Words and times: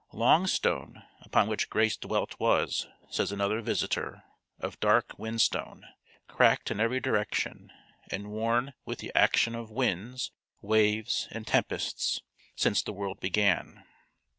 Longstone, 0.13 1.03
upon 1.21 1.47
which 1.47 1.69
Grace 1.69 1.95
dwelt 1.95 2.39
was, 2.39 2.87
says 3.11 3.31
another 3.31 3.61
visitor, 3.61 4.23
of 4.59 4.79
dark 4.79 5.11
whinstone, 5.19 5.85
cracked 6.27 6.71
in 6.71 6.79
every 6.79 6.99
direction 6.99 7.71
and 8.09 8.31
worn 8.31 8.73
with 8.83 8.97
the 8.97 9.11
action 9.13 9.53
of 9.53 9.69
winds, 9.69 10.31
waves 10.59 11.27
and 11.29 11.45
tempests, 11.45 12.19
since 12.55 12.81
the 12.81 12.93
world 12.93 13.19
began. 13.19 13.83